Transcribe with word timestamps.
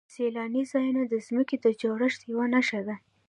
سیلاني 0.13 0.63
ځایونه 0.71 1.01
د 1.07 1.13
ځمکې 1.27 1.55
د 1.59 1.65
جوړښت 1.81 2.19
یوه 2.31 2.45
نښه 2.53 2.79
ده. 2.87 2.95